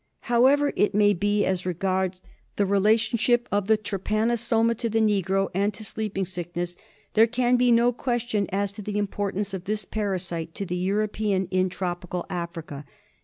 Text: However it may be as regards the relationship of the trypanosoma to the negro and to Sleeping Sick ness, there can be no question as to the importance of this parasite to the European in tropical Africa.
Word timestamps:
However 0.21 0.73
it 0.75 0.95
may 0.95 1.13
be 1.13 1.45
as 1.45 1.63
regards 1.63 2.23
the 2.55 2.65
relationship 2.65 3.47
of 3.51 3.67
the 3.67 3.77
trypanosoma 3.77 4.73
to 4.79 4.89
the 4.89 4.99
negro 4.99 5.49
and 5.53 5.71
to 5.75 5.85
Sleeping 5.85 6.25
Sick 6.25 6.55
ness, 6.55 6.75
there 7.13 7.27
can 7.27 7.55
be 7.55 7.71
no 7.71 7.93
question 7.93 8.47
as 8.51 8.71
to 8.71 8.81
the 8.81 8.97
importance 8.97 9.53
of 9.53 9.65
this 9.65 9.85
parasite 9.85 10.55
to 10.55 10.65
the 10.65 10.75
European 10.75 11.45
in 11.51 11.69
tropical 11.69 12.25
Africa. 12.31 12.83